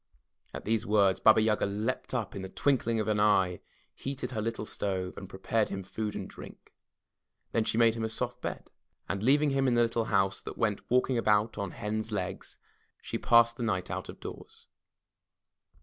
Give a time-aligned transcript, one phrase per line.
[0.29, 3.59] *' At these words Baba Yaga leaped up in the twinkling of an eye,
[3.93, 6.73] heated her little stove, and prepared him food and drink.
[7.51, 8.71] Then she made him a soft bed,
[9.07, 12.57] and leaving him in the little house that went walking about on hen*s legs,
[12.99, 14.65] she passed the night out of doors.